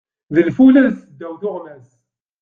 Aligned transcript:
D 0.33 0.35
lfula 0.47 0.83
seddaw 0.97 1.33
tuɣmas. 1.41 1.87